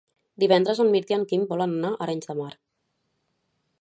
Divendres 0.43 0.79
en 0.83 0.87
Mirt 0.95 1.13
i 1.13 1.17
en 1.17 1.27
Quim 1.33 1.43
volen 1.51 1.75
anar 1.77 1.93
a 1.93 1.99
Arenys 2.07 2.31
de 2.33 2.37
Mar. 2.41 2.51